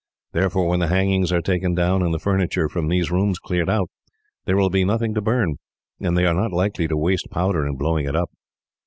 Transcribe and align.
Therefore, 0.31 0.67
when 0.67 0.79
the 0.79 0.87
hangings 0.87 1.31
are 1.31 1.43
taken 1.43 1.75
down, 1.75 2.01
and 2.01 2.11
the 2.11 2.17
furniture 2.17 2.67
from 2.67 2.87
these 2.87 3.11
rooms 3.11 3.37
cleared 3.37 3.69
out, 3.69 3.91
there 4.45 4.57
will 4.57 4.71
be 4.71 4.83
nothing 4.83 5.13
to 5.13 5.21
burn, 5.21 5.57
and 5.99 6.17
they 6.17 6.25
are 6.25 6.33
not 6.33 6.51
likely 6.51 6.87
to 6.87 6.97
waste 6.97 7.29
powder 7.29 7.67
in 7.67 7.75
blowing 7.75 8.07
it 8.07 8.15
up. 8.15 8.31